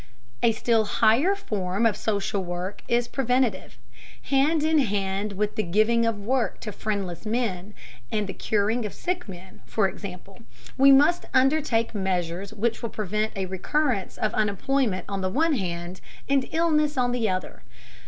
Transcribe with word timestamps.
A 0.41 0.51
still 0.51 0.85
higher 0.85 1.35
form 1.35 1.85
of 1.85 1.95
social 1.95 2.43
work 2.43 2.81
is 2.87 3.07
preventive. 3.07 3.77
Hand 4.23 4.63
in 4.63 4.79
hand 4.79 5.33
with 5.33 5.55
the 5.55 5.61
giving 5.61 6.07
of 6.07 6.19
work 6.25 6.59
to 6.61 6.71
friendless 6.71 7.23
men, 7.23 7.75
and 8.11 8.25
the 8.25 8.33
curing 8.33 8.83
of 8.83 8.95
sick 8.95 9.29
men, 9.29 9.61
for 9.67 9.87
example, 9.87 10.39
we 10.75 10.91
must 10.91 11.25
undertake 11.35 11.93
measures 11.93 12.51
which 12.51 12.81
will 12.81 12.89
prevent 12.89 13.33
a 13.37 13.45
recurrence 13.45 14.17
of 14.17 14.33
unemployment 14.33 15.05
on 15.07 15.21
the 15.21 15.29
one 15.29 15.53
hand, 15.53 16.01
and 16.27 16.49
illness 16.51 16.97
on 16.97 17.11
the 17.11 17.29
other. 17.29 17.61